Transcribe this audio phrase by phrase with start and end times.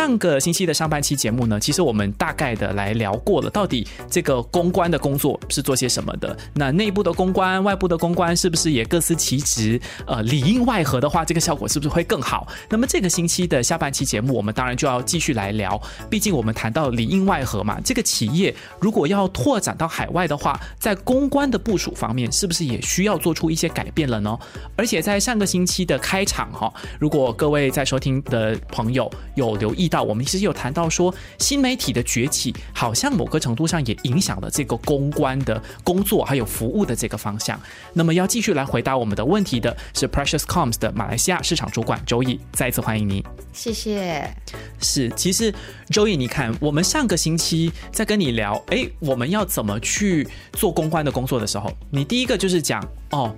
[0.00, 6.34] 上个星期的上半期节目呢，其实我们大概的来聊过了，到底这个公关的工作是做些什么的？
[6.54, 9.78] 那内部的公关、外部的公关是不是也各司其职？
[10.06, 12.48] 呃，里应外合的话，这个效果是不是会更好？
[12.70, 15.78] 那么这个星期的下半期节目，我们当然就要继续来聊。
[16.08, 24.34] 毕竟我们谈到里应外合嘛，这个企业如果要拓展到海外的话，在公关的部署方面，是不是也需要做出一些改变了呢？
[24.76, 29.89] 而且在上个星期的开场哈，如果各位在收听的朋友有留意。
[29.90, 37.60] 意到我们其实有谈到说，新媒体的崛起好像某个程度上也影响了这个公关的工作还有服务的这个方向。
[37.92, 43.24] 那么要继续来回答我们的问题的是 Precious Coms 的马来西亚市场主管周毅，再一次欢迎你。
[43.52, 44.32] 谢谢。
[44.80, 45.52] 是，其实
[45.90, 53.34] 周毅，你看我们上个星期在跟你聊，哎，我们要怎么去做公关的工作的时候，你第一个就是讲哦，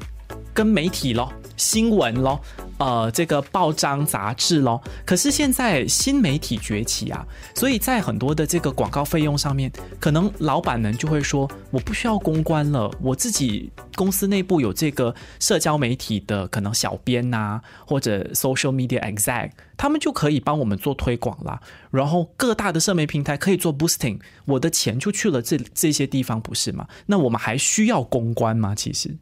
[0.52, 1.32] 跟媒体咯，
[1.62, 2.40] 新闻咯。
[2.78, 4.82] 呃，这个报章杂志咯。
[5.06, 21.60] 可是现在新媒体崛起啊，所以在很多的这个广告费用上面，可能老板们就会说，我不需要公关了，我自己公司内部有这个社交媒体的可能小编呐，或者 social media exec，他们就可以帮我们做推广啦。
[21.92, 26.88] 然后各大的社媒平台可以做 boosting，我的钱就去了这这些地方，不是吗？
[27.06, 28.74] 那我们还需要公关吗？
[28.74, 29.16] 其实，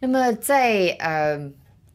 [0.00, 1.50] 那么在呃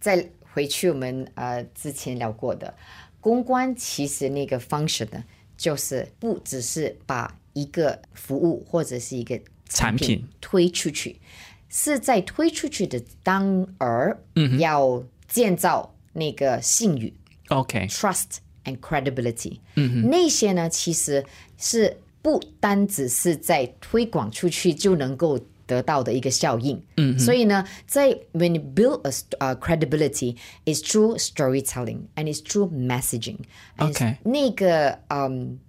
[0.05, 0.29] 在。
[0.55, 2.73] 回去我们呃之前聊过的
[3.19, 5.21] 公关，其实那个方式呢，
[5.57, 11.19] 就是不只是把一个服务或者是一个产品推出去，
[11.67, 17.13] 是在推出去的当儿，嗯，要建造那个信誉
[17.49, 21.25] ，OK，trust and credibility，嗯，那些呢其实
[21.57, 25.37] 是不单只是在推广出去就能够。
[25.65, 29.01] 得到的一个效应，嗯，所以呢，在 when you build
[29.39, 33.37] a credibility is through storytelling and is through messaging。
[33.77, 35.59] OK，那个嗯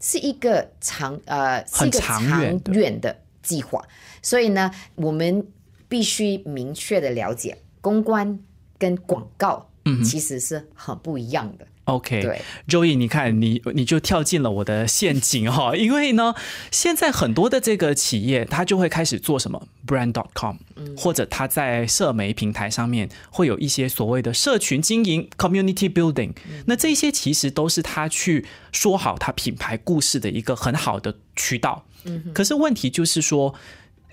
[0.00, 2.22] 是一个长呃是一个长
[2.72, 3.82] 远的计划，
[4.22, 5.46] 所以呢，我们
[5.88, 8.38] 必须明确的了解公关
[8.78, 11.66] 跟广告，嗯，其实是很不一样的。
[11.86, 16.34] OK，对，周毅，你看你你就跳进了我的陷阱哈， 因为呢，
[16.70, 20.56] 现在很多的这个企业，他就会开始做什么？Brand.com，
[20.96, 26.32] 或者他在社媒平台上面会有一些所谓的社群经营 community building，
[26.66, 31.84] 那这些其实都是他去说好他品牌故事的一个很好的渠道。
[32.04, 33.54] 嗯，可是问题就是说。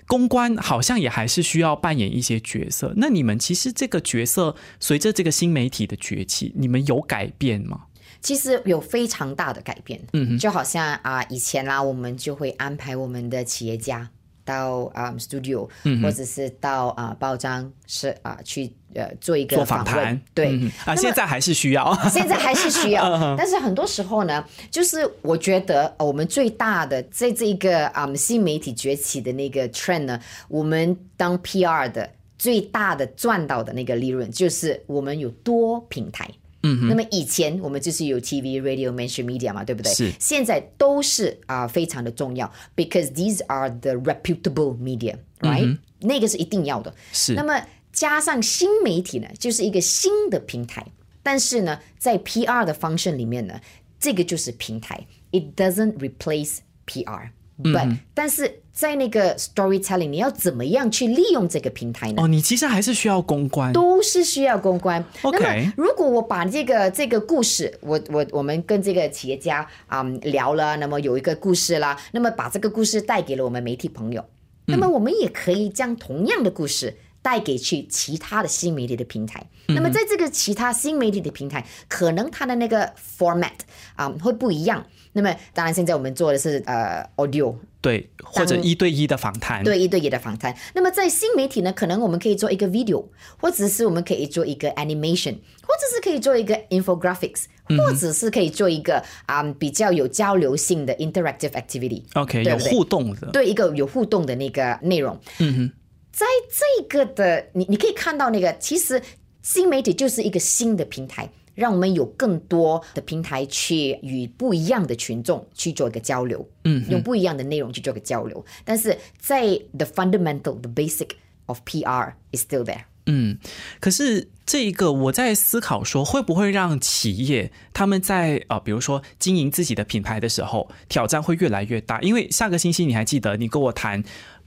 [0.06, 2.92] 公关好像也还是需要扮演一些角色。
[2.96, 7.84] 那你们其实这个角色随着这个新媒体的崛起，你们有改变吗？
[8.20, 10.00] 其实有非常大的改变。
[10.12, 14.10] 嗯，就好像啊，以前啦，我们就会安排我们的企业家。
[14.44, 15.68] 到啊，studio，
[16.02, 20.60] 或者是到啊，报章是啊，去呃做一个访谈，对。
[20.84, 23.02] 啊，现在还是需要， 现在还是需要，
[23.36, 36.28] 但是很多时候呢，就是我觉得我们最大的在这一个啊新媒体崛起的那个 trend 呢，我们当 PR 的最大的赚到的那个利润，就是我们有多平台。
[36.64, 39.92] 嗯，那么以前我们就是有 TV、Radio、Mainstream Media 嘛，对不对？
[39.92, 40.10] 是。
[40.18, 45.78] 现在都是啊，非常的重要，because these are the reputable media，right？
[46.00, 46.94] 那个是一定要的。
[47.12, 47.34] 是。
[47.34, 50.86] 那么加上新媒体呢，就是一个新的平台，
[51.22, 53.60] 但是呢，在 PR 的方式里面呢，
[54.00, 57.28] 这个就是平台，it doesn't replace PR。
[57.62, 62.22] But 但是在那个 storytelling，你要怎么样去利用这个平台呢？
[62.22, 65.04] 哦，你其实还是需要公关，都是需要公关。
[65.22, 74.24] 那么如果我把这个这个故事，我我我们跟这个企业家啊聊了，那么有一个故事啦，那么把这个故事带给了我们媒体朋友，
[74.66, 79.42] 那么我们也可以将同样的故事带给去其他的新媒体的平台。
[79.68, 83.60] 那么在这个其他新媒体的平台，可能它的那个 format
[83.96, 84.84] 啊会不一样。
[85.14, 90.54] 那么，当然，现在我们做的是呃 audio，对，或者一对一的访谈，对，一对一的访谈。
[90.74, 93.06] 那么在新媒体呢，可能我们可以做一个 video，
[93.40, 97.44] 或者是我们可以做一个 animation，或者是可以做一个 infographics，
[97.78, 102.02] 或者是可以做一个啊比较有交流性的 interactive activity。
[102.14, 105.18] OK，有互动的，对，一个有互动的那个内容。
[105.38, 105.72] 嗯哼，
[106.14, 109.02] 在这个的，你你可以看到那个，其实
[109.42, 111.28] 新媒体就是一个新的平台。
[111.56, 118.44] 让我们有更多的平台去与不一样的群众去做一个交流，嗯，用不一样的内容去做个交流。
[118.64, 119.46] 但是在
[119.78, 121.10] the fundamental, the basic
[121.46, 122.80] of PR is still there。
[123.06, 123.38] 嗯，
[123.78, 132.00] 可是这一个我在思考说，会不会让企业他们在呃，比如说经营自己的品牌的时候，挑战会越来越大？
[132.00, 134.02] 因为下个星期你还记得你跟我谈。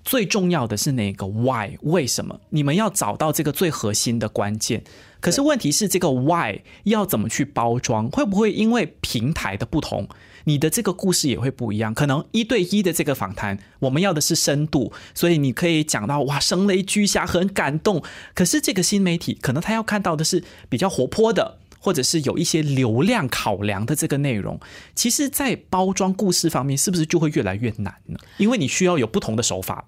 [0.08, 2.40] 最重要的是那个 why 为什么？
[2.52, 4.82] 你们要找到这个最核心的关键。
[5.20, 8.10] 可是问题是，这个 why 要怎么去包装？
[8.10, 10.08] 会不会因为平台的不同，
[10.46, 11.94] 你的这个故事也会不一样？
[11.94, 18.02] 可能一对一的这个访谈，我们要的是深度，所以你可以讲到哇，声泪俱下，很感动。
[18.34, 21.58] 可是这个新媒体，可能他要看到的是比较活泼的。
[21.80, 24.60] 或者是有一些流量考量的这个内容，
[24.96, 28.18] 其实，在包装故事方面，是不是就会越来越难呢？
[28.38, 29.86] 因为你需要有不同的手法。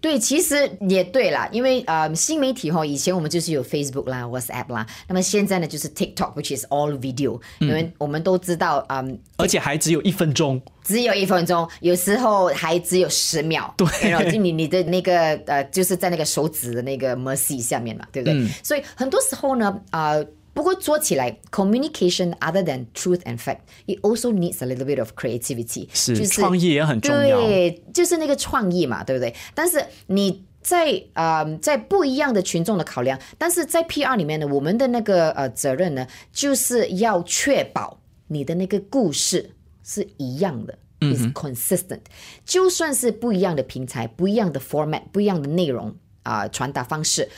[0.00, 7.40] 对，其实也对啦，因为呃，新媒体哈，以前我们就是有 Facebook 啦、WhatsApp 啦，那么现在呢，就是 TikTok，which is all video。
[7.58, 13.74] 因为我们都知道，嗯，而且还只有一分钟，只有一分钟，有时候还只有十秒。
[13.76, 18.46] 对，然后就你你的那个呃，就是在那个手指的那个 mercy 下面嘛，对不对？
[18.62, 20.14] 所以很多时候呢，啊。
[20.58, 27.40] 不过做起来，communication other than truth and fact，it also needs a little bit of creativity，是创意也很重要。
[27.40, 29.32] 对，就是那个创意嘛，对不对？
[29.54, 39.52] 但是你在呃在不一样的群众的考量，但是在 PR 里面呢，我们的那个呃责任呢，就是要确保你的那个故事
[39.84, 42.00] 是一样的，is consistent。
[42.44, 45.94] 就算是不一样的平台、不一样的 format、不一样的内容
[46.24, 47.28] 啊，传达方式。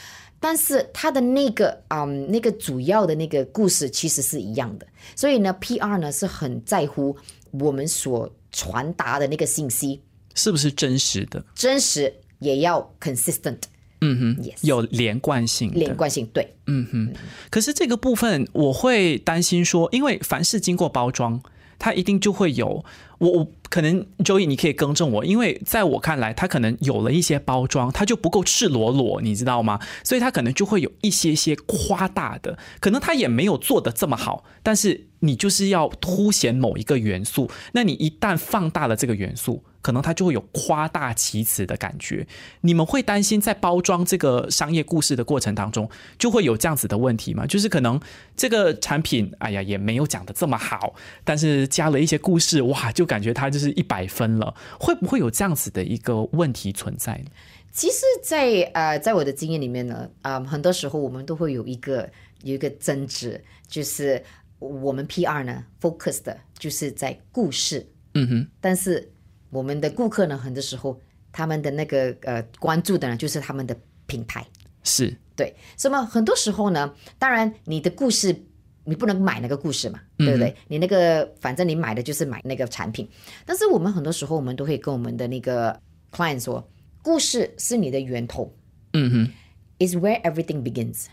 [0.40, 7.14] 但是它的那个嗯，那个主要的那个故事其实是一样的，所以呢，PR 呢是很在乎
[7.50, 10.00] 我们所传达的那个信息。
[10.34, 13.58] 是不是真实的，真实也要 consistent，
[14.00, 17.12] 嗯哼，yes，有连贯性，连贯性对，嗯哼。
[17.50, 21.42] 可是这个部分我会担心说，因为凡是经过包装，
[21.80, 22.84] 它一定就会有
[23.18, 23.48] 我我。
[23.70, 29.78] 可能 Joey，你可以更正我，因为在我看来，它可能有了一些包装，它就不够赤裸裸，你知道吗？
[30.02, 39.62] 所以它可能就会有一些些夸大的，可能它也没有做的这么好，但是你就是要凸显某一个元素，那你一旦放大了这个元素。
[39.82, 42.26] 可能它就会有夸大其词的感觉。
[42.60, 45.88] 你们会担心在包装这个商业故事的过程当中，
[46.18, 47.46] 就会有这样子的问题吗？
[47.46, 48.00] 就是可能
[48.36, 50.94] 这个产品，哎呀，也没有讲的这么好，
[51.24, 54.54] 但是加了一些故事，哇，就感觉它就是一百分了。
[54.78, 57.30] 会不会有这样子的一个问题存在呢？
[57.72, 62.10] 其实，在呃，在我的经验里面呢，啊，很多时候我们都会有一个
[62.42, 64.22] 有一个争执，就是
[64.58, 69.10] 我们 PR 呢 focus 的就是在故事，嗯哼，但是。
[69.50, 71.00] 我们的顾客呢，很多时候
[71.32, 73.76] 他们的那个呃关注的呢，就是他们的
[74.06, 74.47] 品牌，
[74.82, 75.55] 是对。
[75.85, 78.35] 那么很多时候呢，当然你的故事
[78.85, 80.55] 你不能买那个故事嘛，对不对？
[80.69, 83.08] 你那个反正你买的就是买那个产品。
[83.44, 85.79] 但是我们很多时候我们都会跟我们的那个
[86.11, 86.67] client 说，
[87.02, 88.52] 故事是你的源头，
[88.93, 89.32] 嗯哼
[89.79, 91.06] ，is where everything begins。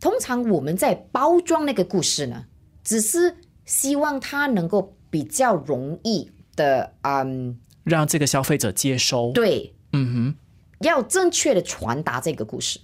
[0.00, 2.46] 通常我们在包装那个故事呢，
[2.82, 7.58] 只是希望它能够比较容易的，嗯。
[7.84, 12.78] 让这个消费者接收，对，嗯哼，要正确的传达这个故事。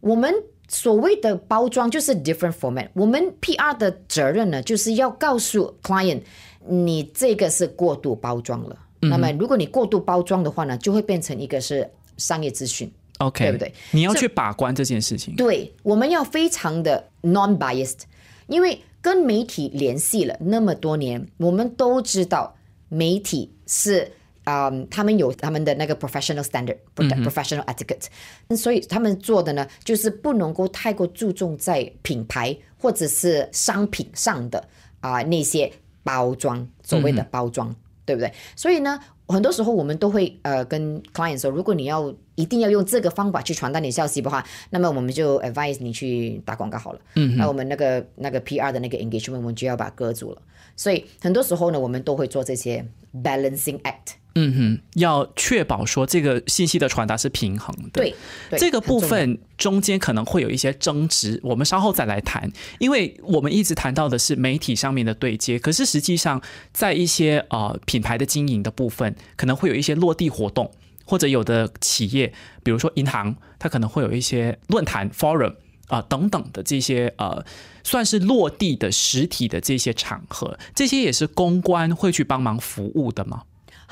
[0.00, 0.32] 我们
[0.68, 2.88] 所谓的包装就是 different format。
[2.94, 6.22] 我们 PR 的责任呢，就是要告诉 client，
[6.66, 8.78] 你这个是过度包装了。
[9.00, 13.72] 那么如果你过度包装的话呢，就会变成一个是商业资讯，OK，对不对？
[13.90, 15.34] 你要去把关这件事情。
[15.36, 18.00] 对，我们要非常的 non-biased，
[18.46, 22.54] 因为跟媒体联系了那么多年，我们都知道
[22.88, 23.50] 媒体。
[23.72, 24.10] 是
[24.42, 34.66] 啊，他们有他们的那个 professional standard，professional etiquette，所以他们做的呢，就是不能够太过注重在品牌或者是商品上的
[34.98, 35.70] 啊那些
[36.02, 37.72] 包装，所谓的包装，
[38.04, 38.32] 对不对？
[38.56, 38.98] 所以呢，
[39.30, 47.00] 很多时候我们都会呃跟 client 说，如果你要一定要用这个方法去传达你消息的话，那么我们就 advise 你去打广告好了。
[47.14, 50.42] 嗯，那我们那个那个 PR 的那个 engagement，我们就要把它割住了。
[50.76, 52.86] 所以很多时候呢，我们都会做这些
[53.22, 54.19] balancing act。
[54.34, 58.02] 嗯哼，要确保说这个信息的传达是平衡的。
[58.02, 58.14] 对，
[58.58, 62.50] 这个部分中间可能会有一些争执，我们稍后再来谈。
[62.78, 66.40] 因为我们一直谈到的是媒体上面的对接，可是实际上
[66.72, 70.70] 在一些呃品牌的经营的部分，可能会有一些落地活动，
[71.04, 72.32] 或者有的企业，
[72.62, 75.54] 比如说银行，它可能会有一些论坛 forum。
[75.88, 77.44] 啊，等等的这些呃，
[77.82, 83.42] 算是落地的实体的这些场合，这些也是公关会去帮忙服务的吗？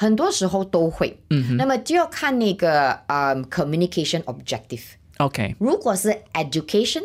[0.00, 4.82] 很多时候都会，嗯，那么就要看那个啊，communication objective。
[5.16, 7.02] OK，如果是 education，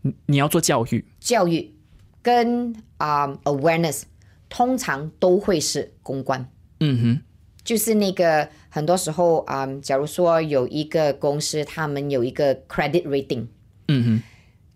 [0.00, 1.74] 你你要做教育，教育
[2.22, 4.04] 跟啊 awareness，
[4.48, 6.48] 通常都会是公关。
[6.80, 7.20] 嗯哼，
[7.62, 13.48] 就是那个很多时候啊，假如说有一个公司，他们有一个 credit rating。
[13.88, 14.22] 嗯哼，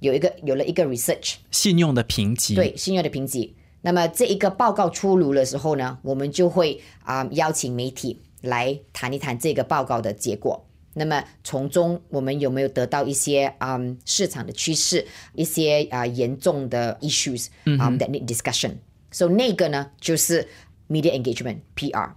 [0.01, 3.57] 有一个有了一个 research，信用的评级，对信用的评级。
[3.87, 10.67] 那么这一个报告出炉的时候呢，我们就会啊、邀请媒体来谈一谈这个报告的结果。
[10.95, 17.47] 那么从中我们有没有得到一些嗯市场的趋势，一些啊、严重的 issues
[17.79, 18.73] 啊、that need discussion。
[19.13, 20.49] So 那个呢就是
[20.89, 22.11] media engagement PR。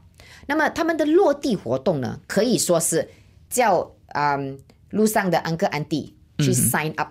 [0.47, 3.07] 那么他们的落地活动呢，可以说是
[3.47, 4.57] 叫嗯
[4.89, 7.09] 路上的安哥安弟去 sign up、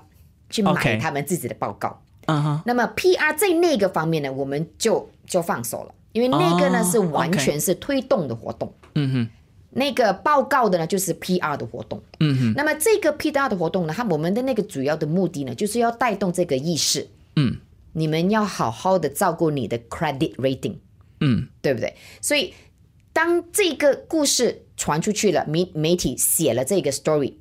[0.50, 2.03] 去买他们自己的报告。
[2.29, 8.73] 嗯哼，那么 PR 在那个方面呢，我们就就放手了，因为那个呢、哦是完全是推动的活动。
[8.95, 9.29] 嗯哼，
[9.71, 12.03] 那个报告的呢，就是 PR 的活动。
[12.21, 17.09] 嗯哼，那么这个 PR 的活动呢，它我们的那个主要的目的呢，就是要带动这个意识。
[17.37, 17.57] 嗯，
[17.93, 20.77] 你们要好好的照顾你的 credit rating，
[21.21, 21.95] 嗯对不对？
[22.21, 22.53] 所以
[23.13, 27.33] 当这个故事传出去了，媒媒体写了这个 story，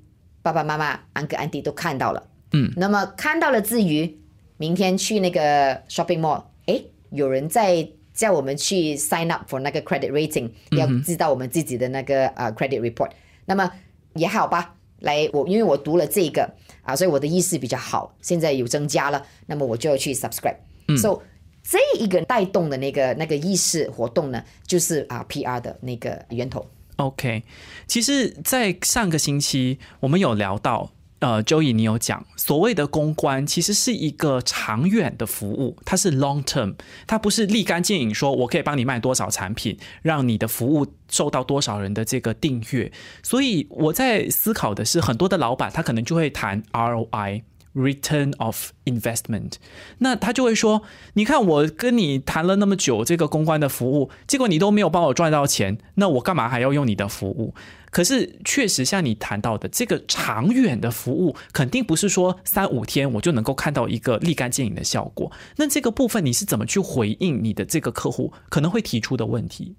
[0.41, 2.23] 爸爸妈妈、安哥、安迪都看到了。
[2.53, 4.17] 嗯，那么看到了之余，
[4.57, 13.11] 明天去那个 shopping mall，哎，有人在叫我们去 sign up for 那个 credit rating，要知道我们自己的那个呃 credit report。
[13.45, 13.71] 那么
[14.15, 20.57] 也好吧，来我因为我读了这个啊，所以我的意识比较好，现在有增加了，那么我就要去 subscribe。
[20.97, 21.21] so
[21.63, 26.65] 这一个带动的那个那个意识活动呢，就是啊 PR 的那个源头。
[26.95, 27.43] OK，
[27.85, 36.75] 其实，在上个星期我们有聊到，呃，Joey 你有讲，所谓的公关其实是一个长远的服务，它是 long term，
[37.07, 42.91] 它不是立竿见影，说我可以帮你卖多少产品，让你的服务受到多少人的这个订阅。
[43.23, 47.41] 所以我在思考的是，很多的老板他可能就会谈 ROI。
[47.77, 49.53] Return of investment，
[49.99, 50.81] 那他就会说
[51.13, 57.53] ：“你看，我跟你谈了那么久这个公关的服务，结果你都没有帮我赚到钱，那我干嘛还要用你的服务？”
[57.91, 65.31] 可是确实像你谈到的，这个长远的服务肯定不是说三五天我就能够看到一个立竿见影的效果。
[65.55, 69.75] 那这个部分你是怎么去回应你的这个客户可能会提出的问题？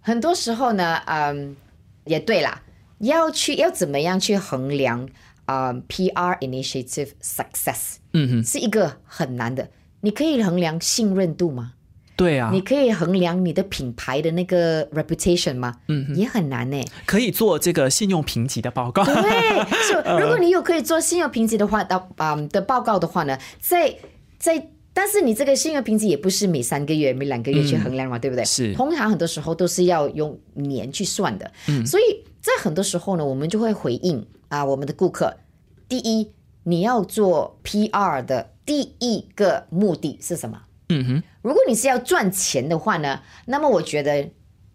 [0.00, 1.56] 很多时候呢，嗯，
[2.04, 2.62] 也对啦，
[3.00, 5.08] 要去要怎么样去衡量
[5.50, 9.68] 啊、嗯 PR initiative success，嗯哼，是一个很难的。
[10.02, 11.72] 你可以衡量信任度吗？
[12.16, 15.74] 对啊你，可以衡量你的品牌的那个 reputation 吗？
[15.88, 16.80] 嗯，也很难呢。
[17.06, 19.02] 可以做这个信用评级的报告。
[19.04, 23.96] 对，就 如果你有可以做信用评级的话，的啊、的报告的话呢，在
[24.38, 28.44] 在，但是你这个信用评级也不是每三个月、每两个月去衡量嘛，对不对？
[28.44, 31.50] 是通常很多时候都是要用年去算的。
[31.68, 35.36] 嗯，所以在很多时候呢，我们就会回应啊，我们的顾客，
[35.88, 36.32] 第一，
[36.64, 40.62] 你要做 PR 的第一个目的是什么？
[40.88, 44.28] 嗯哼，如果你是要赚钱的话呢，那么我觉得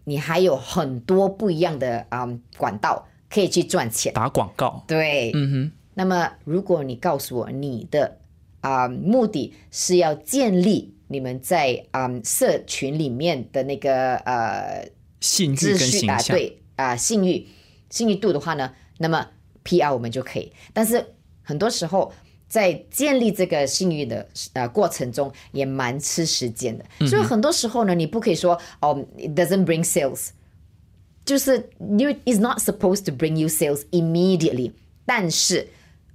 [0.05, 4.13] 你还有很多不一样的啊、嗯管道可以去赚钱。
[4.13, 4.83] 打广告。
[4.87, 8.19] 对，嗯哼，那么如果你告诉我你的
[8.61, 14.87] 啊、目的是要建立你们在啊、社群里面的那个呃
[15.19, 16.35] 信誉秩跟形象。
[16.35, 17.47] 对啊、信誉
[17.95, 19.25] 信誉度的话呢，那么
[19.63, 20.51] PR 我们就可以。
[20.73, 21.03] 但是
[21.41, 22.11] 很多时候
[22.49, 26.83] 在建立这个信誉的呃过程中，也蛮吃时间的。
[26.99, 30.31] 嗯所以很多时候呢，你不可以说哦，it doesn't bring sales，
[31.23, 34.73] 就是因为 is not supposed to bring you sales immediately，
[35.05, 35.65] 但是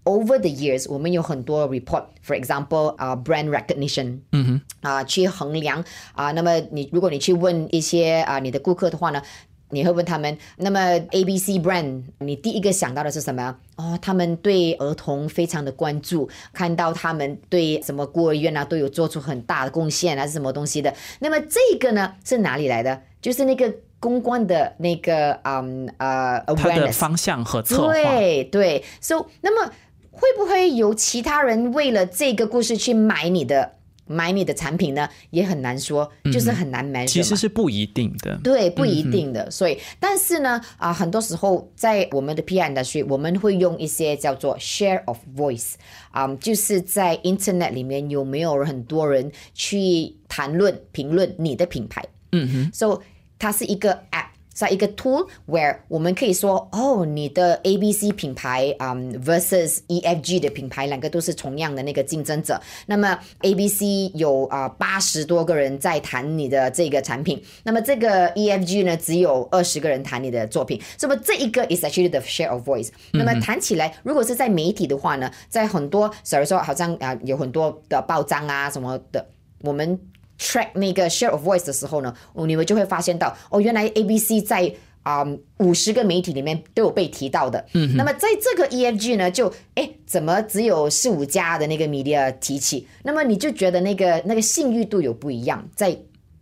[0.04, 5.82] over the years，我们有很多 report，for example 啊、brand recognition，嗯哼，啊、去衡量
[6.12, 9.22] 啊、那么你如果你去问一些啊、你的顾客的话呢？
[9.70, 13.56] 你会问他们，那么 A B C brand，你第一个想到的是什么？
[13.76, 20.92] 哦，他们对儿童非常的关注，看到他们对什么孤儿院啊都有做出很大的贡献啊，是什么东西的？
[21.20, 23.02] 那么这个呢是哪里来的？
[23.22, 27.92] 就是那个公关的那个嗯呃他的 awareness，方向和策划。
[27.92, 29.72] 对对，so 那么
[30.10, 33.76] 会不会有其他人为了这个故事去买你的
[34.10, 35.08] 买你的产品呢？
[35.30, 38.36] 也很难说，就是很难 measure 其实是不一定的。
[38.42, 39.48] 对，不一定的。
[39.50, 45.74] 所以，但是呢，啊，很多时候在我们的 PR industry，我们会用一些叫做 share of voice，
[46.10, 52.04] 啊、就是在 Internet 里面有没有很多人去谈论、评论你的品牌。
[52.32, 53.00] 嗯哼，So
[53.38, 62.60] 它是一个 app，是一个 tool where 我们可以说，哦，你的 A B C 品牌，嗯、versus E F G 的品牌，两个都是同样的那个竞争者。
[62.86, 70.80] 那么 A B C 有啊八十多个人在谈你的这个产品，那么这个 E F G 呢只有二十个人谈你的作品。
[71.00, 72.88] 那么这一个 is actually the share of voice。
[73.12, 79.26] 那么谈起来，如果是在媒体的话呢，在很多，假如说好像啊、有很多的报章啊什么的，
[79.62, 79.98] 我们
[80.40, 85.24] track 那个 share of voice 的时候呢，哦，你们就会发现到，哦，原来 A B C 在啊
[85.58, 87.64] 五十个媒体里面都有被提到的。
[87.74, 92.88] 嗯，那么在这个 EFG 呢，就哎怎么只有四五家的那个 media 提起？
[93.02, 95.96] 那么你就觉得那个那个信誉度有不一样，在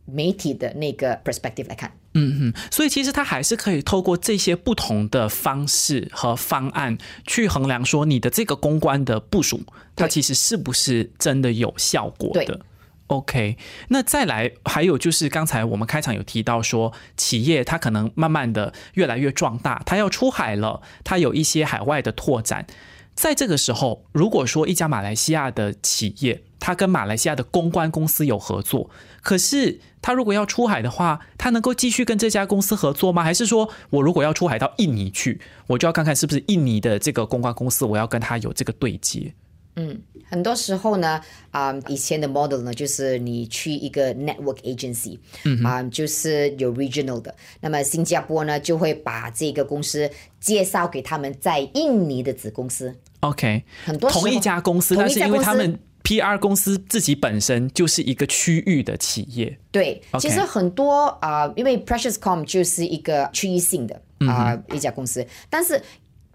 [0.04, 1.92] 媒体的那个 perspective 来看。
[2.14, 9.60] 嗯哼，所以其实它还是可以透过这些不同的方式和方案去衡量，说你的这个公关的部署，
[9.94, 12.60] 它其实是不是真的有效果的。
[13.08, 13.56] OK，
[13.88, 22.66] 那再来还有就是刚才我们开场有提到说，企业它可能慢慢的越来越壮大，它要出海了，它有一些海外的拓展。
[23.14, 28.90] 在这个时候，如果说一家马来西亚的企业，它跟马来西亚的公关公司有合作，
[29.22, 33.24] 可是它如果要出海的话，它能够继续跟这家公司合作吗？
[33.24, 39.34] 还是说我如果要出海到印尼去，我就要看看是不是印尼的这个公关公司，我要跟他有这个对接？
[39.80, 39.96] 嗯，
[40.28, 41.20] 很多时候呢，
[41.52, 45.16] 啊，以前的 model 呢，就是你去一个 network agency，
[45.64, 52.92] 啊，就是有 regional 的，那么新加坡呢就会把这个公司介绍给他们在印尼的子公司。
[53.20, 59.56] OK，很多同一家公司，但是因为他们 PR 公司自己本身就是一个区域的企业。
[59.70, 65.80] 对，其实很多啊，因为 PreciousCom 就是一个区域性的啊一家公司，但是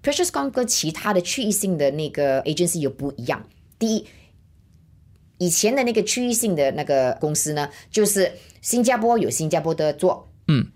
[0.04, 3.44] PreciousCom 跟其他的区域性的那个 agency 又不一样。
[3.80, 4.06] 第一，
[5.38, 8.32] 以前的那个区域性的那个公司呢，就是
[8.62, 10.68] 新加坡有新加坡的做，嗯，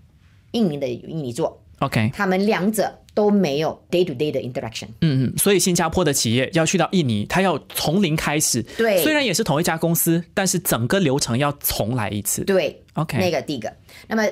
[0.52, 2.98] 印尼的有印尼做，OK，他们两者。
[3.14, 4.86] 都没有 day to day 的 interaction。
[5.00, 8.62] 嗯嗯，所以新加坡的企业要去到印尼，他要从零开始。
[8.76, 12.44] 对，虽然也是同一家公司，但是整个流程要重来一次。
[12.44, 13.74] 对，OK，那个第一个。
[14.06, 14.24] 那么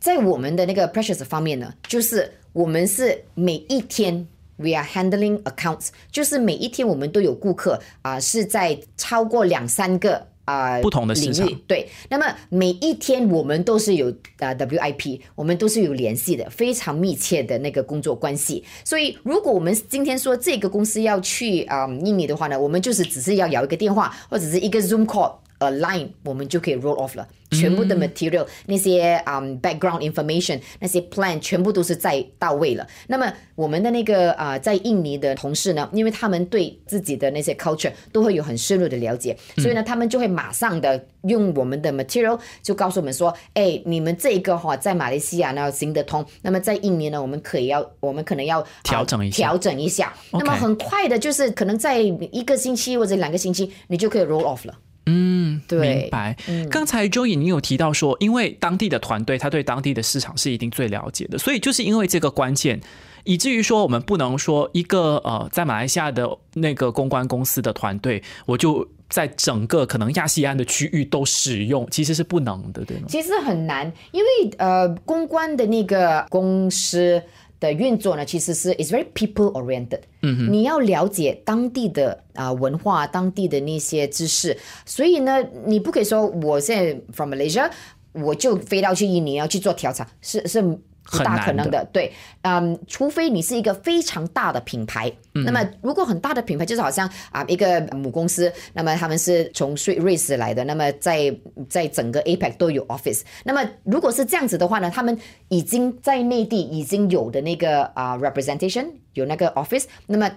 [0.00, 10.28] 在我们的那个 precious 方面呢，就是我们是每一天 we are handling accounts，就是每一天我们都有顾客啊，是在超过两三个。
[10.44, 11.88] 啊，不同的领域对。
[12.08, 18.64] 那么每一天我们都是有啊 WIP，我们都是有联系的，非常密切的那个工作关系。
[18.84, 25.32] 所以如果我们今天说这个公司要去啊印尼的话呢，我们就是只是要摇一个电话或者是一个 Zoom call。
[25.66, 27.26] A line，我们就可以 roll off 了。
[27.52, 32.86] 全部的 material，那些啊 background information，那些 plan 全部都是在到位了。
[33.06, 50.14] 那么我们的那个啊在印尼的同事呢，因为他们对自己的那些 culture 都会有很深入的了解，所以呢，他们就会马上的用我们的 material 就告诉我们说，哎，你们这个哈在马来西亚呢行得通，那么在印尼呢，我们可以要，我们可能要调整一下，调整一下。
[50.32, 54.74] 那么很快的，就是可能在一个星期或者两个星期，你就可以 roll off 了。
[55.06, 56.36] 嗯，明白。
[56.70, 62.80] 刚才 Joey 你有提到说，因为当地的团队他对当地的市场是一定最了解的，所以就是因为这个关键，
[63.24, 73.06] 以至于说我们不能说一个呃在马来西亚的那个公关公司的团队，我就在整个可能亚细安的区域都使用，其实是不能的，对吗？
[73.08, 77.22] 其实很难，因为呃公关的那个公司。
[77.62, 80.00] 的运作呢，其实是 is very people oriented。
[80.22, 87.70] 嗯你要了解当地的啊文化，当地的那些知识，所以呢，你不可以说我现在 from Malaysia，
[88.12, 90.78] 我就飞到去印尼要去做调查，是是。
[91.04, 92.12] 不大可能的，对，
[92.42, 101.34] 嗯，除非你是一个非常大的品牌，那么如果很大的品牌，就是好像啊一个母公司，那么他们是从瑞瑞士来的，那么在
[101.68, 110.30] 在整个 APEC 都有 office，那么如果是这样子的话呢，他们已经在内地已经有的那个啊 representation 有那个 office，那么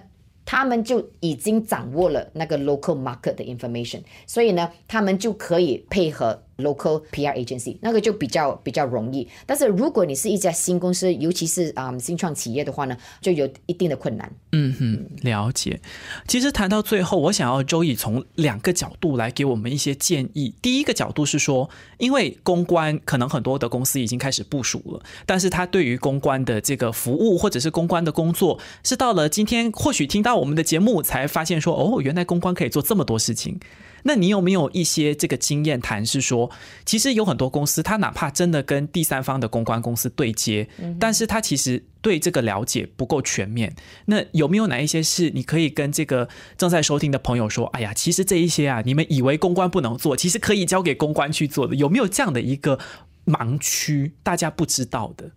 [0.44, 6.42] 他们就已经掌握了那个 local market 的 information，所以呢，他们就可以配合。
[6.58, 14.30] Local PR agency 那个就比较比较容易，但是如果你是一家新公司，尤其是啊新创企业的话呢，就有一定的困难。
[14.52, 15.78] 嗯哼，了解。
[16.26, 20.54] 其实谈到最后，我想要周易从两个角度来给我们一些建议。
[20.62, 33.60] 第一个角度是说，因为公关可能很多的公司已经开始部署了，但是他对于公关的这个服务或者是公关的工作，是到了今天或许听到我们的节目才发现说，哦，原来公关可以做这么多事情。
[34.06, 36.06] 那你有没有一些这个经验谈？
[36.06, 36.48] 是说，
[36.84, 40.68] 其实有很多公司，它哪怕真的跟第三方的公关公司对接，
[41.00, 43.74] 但是它其实对这个了解不够全面。
[44.04, 47.66] 那有没有哪一些是你可以跟这个正在收听的朋友说？
[47.68, 51.74] 哎呀，其实这一些啊，你们以为公关不能做，其实可以交给公关去做的。
[51.74, 52.78] 有没有这样的一个
[53.26, 55.32] 盲区，大家不知道的？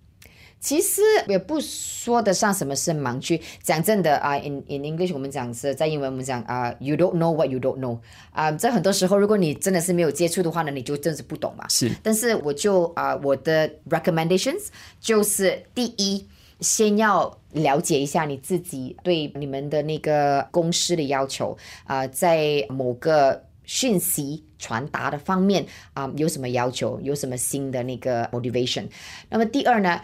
[0.60, 3.40] 其实也不说得上什么是盲区。
[3.64, 7.98] 讲真的啊，in in English 我们讲是在英文我们讲啊，you don't know what you don't know
[8.32, 11.66] 啊，在很多时候如果你真的是没有接触的话呢，你就真是不懂嘛。
[11.70, 11.90] 是。
[12.04, 14.68] 但是我就啊，我的 recommendations
[15.00, 16.28] 就是第一，
[16.60, 28.88] 先要了解一下你自己对你们的那个公司的要求啊，在某个讯息传达的方面啊，有什么要求，有什么新的那个 motivation。
[29.30, 30.02] 那么第二呢？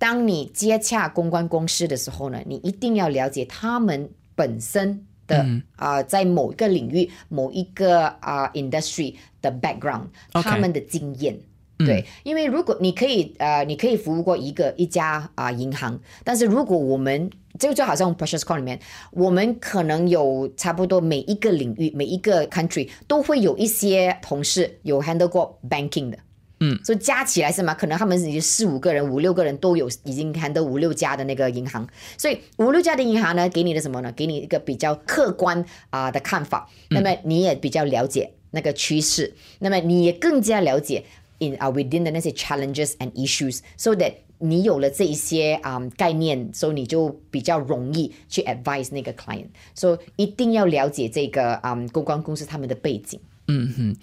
[0.00, 11.38] 当你接洽公关公司的时候呢，你一定要了解他们本身的啊、在某一个领域、某一个啊、industry 的 background，他们的经验。
[11.78, 18.80] 对，因为如果你可以呃，你可以服务过一个一家啊、银行，但是如果我们就就好像 Precious Call 里面，
[19.12, 26.18] 我们可能有差不多每一个领域、每一个 country 都会有一些同事有 handle 过 banking 的。
[26.60, 27.74] 嗯，所以加起来是吗？
[27.74, 34.12] 可能他们已经四五个人、五六个人都有已经谈得五六家的那个银行，所以五六家的银行呢，给你的什么呢？
[34.12, 41.04] 给你一个比较客观啊、的看法，那么你也比较了解那个趋势，那么你也更加了解
[41.38, 53.18] in 啊、within 的那些 challenges and issues，so that 你有了这一些啊、概念，所以你就比较容易去 advise 那个 client，所、以一定要了解这个啊、公关公司他们的背景。
[53.50, 53.96] 嗯哼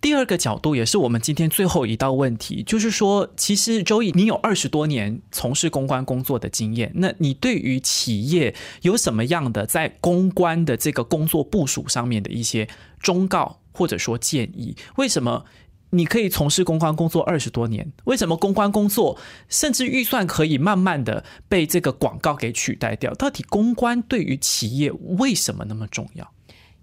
[0.00, 12.66] 第二个角度也是我们今天最后一道问题，就是说，其实周易，你有二十多年从事公关工作的经验，那你对于企业有什么样的在公关的这个工作部署上面的一些
[13.00, 14.76] 忠告或者说建议？
[14.96, 15.44] 为什么？
[15.94, 19.18] 你可以从事公关工作二十多年，为什么公关工作
[19.50, 23.12] 甚至预算可以慢慢的被这个广告给取代掉？
[23.12, 26.32] 到底公关对于企业为什么那么重要？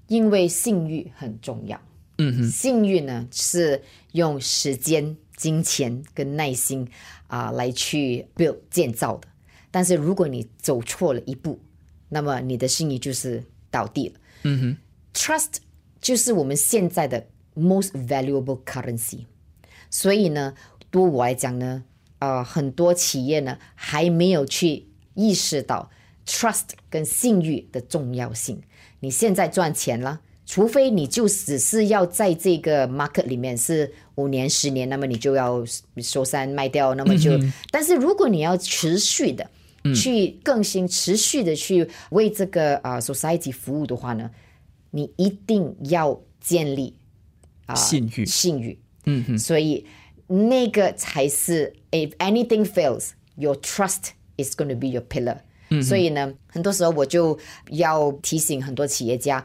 [0.08, 1.82] 因为信誉很重要。
[2.20, 6.88] 嗯哼，信誉呢是用时间、金钱跟耐心
[7.28, 9.28] 啊、来去 build 建造的。
[9.72, 11.60] 但是如果你走错了一步，
[12.10, 14.16] 那么你的信誉就是倒地了。
[14.44, 14.78] 嗯哼
[15.14, 15.58] ，trust
[16.02, 19.26] 就是我们现在的 most valuable currency。
[19.90, 20.54] 所以呢，
[20.92, 21.84] 对我来讲呢，
[22.20, 25.90] 呃，很多企业呢还没有去意识到
[26.26, 28.62] trust 跟信誉的重要性。
[29.00, 35.64] 你现在赚钱了，除非你就只是要在这个 market 里面是五年、十年，那么你就要
[35.98, 39.48] 收山卖掉，那么就，但是如果你要持续的
[39.94, 44.32] 去更新、持续的去为这个啊、呃 society 服务的话呢，
[44.90, 46.96] 你一定要建立
[47.68, 48.80] 啊、信誉信誉。
[49.06, 49.86] 嗯哼，所以
[50.26, 55.38] 那个才是 if anything fails, your trust is going to be your pillar。
[55.84, 57.38] 所以呢，很多时候我就
[57.70, 59.44] 要提醒很多企业家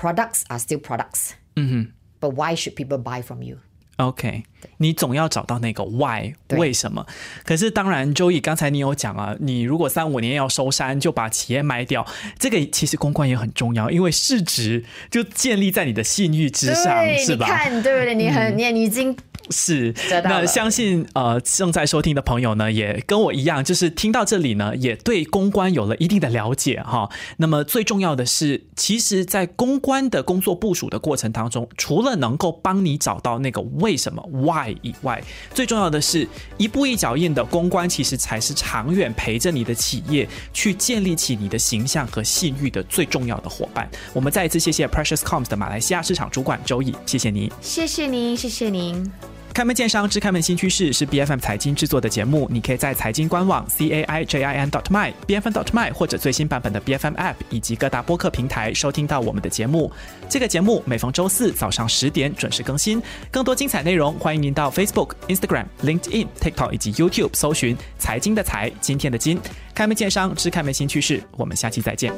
[0.00, 1.30] ，products are still products。
[1.56, 4.44] 嗯哼，but why should people buy from you？OK，
[4.78, 7.06] 你总要找到那个 why 为什么？
[7.44, 12.06] 可是当然，周易刚才你有讲啊，你如果三五年要收山，就把企业卖掉，
[12.38, 17.46] 这个其实公关也很重要，因为市值就建立在你的信誉之上，是吧？
[17.46, 18.14] 看，对不对？
[18.14, 19.14] 你很，你你已经
[19.50, 27.08] 是，那相信呃正在收听的朋友呢，也跟我一样，就是听到这里呢，也对公关有了一定的了解哈。
[27.38, 43.90] 那么最重要的是，其实，在公关的工作部署的过程当中，除了能够帮你找到那个为什么 why 以外，最重要的是一步一脚印的公关，其实才是长远陪着你的企业去建立起你的形象和信誉的最重要的伙伴。
[44.12, 47.50] 我们再一次谢谢 Precious Coms 的马来西亚市场主管周毅，谢谢您。
[47.60, 49.10] 谢谢您，谢谢您。
[49.52, 55.52] 开门见商之开门新趋势是 B F M 财经制作的节目，你可以在财经官网 c a i j i n dot my b f m
[55.52, 59.90] dot my 或者最新版本的 B F M App 以及各大播客平台收听到我们的节目。
[60.28, 69.38] 这个节目每逢周四早上十点准时更新，更多精彩内容欢迎您到 Facebook、Instagram、LinkedIn、TikTok 以及 YouTube 搜寻“财经的财，今天的金”。
[69.74, 72.14] 开门见商之开门新趋势，我们下期再见。